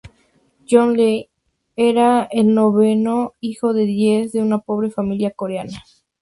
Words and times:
John 0.67 0.93
Lee 0.97 1.29
era 1.75 2.23
el 2.31 2.55
noveno 2.55 3.35
hijo 3.39 3.71
de 3.71 3.85
diez 3.85 4.31
de 4.31 4.41
una 4.41 4.57
pobre 4.57 4.89
familia 4.89 5.29
coreana. 5.29 5.83